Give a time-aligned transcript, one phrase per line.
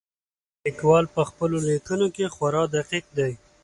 [0.63, 3.33] لیکوال په خپلو لیکنو کې خورا دقیق دی.